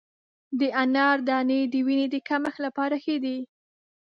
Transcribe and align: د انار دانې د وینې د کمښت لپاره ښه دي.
د 0.59 0.61
انار 0.83 1.17
دانې 1.27 1.61
د 1.73 1.75
وینې 1.85 2.07
د 2.11 2.15
کمښت 2.27 2.59
لپاره 2.65 2.95
ښه 3.03 3.15
دي. 3.23 3.37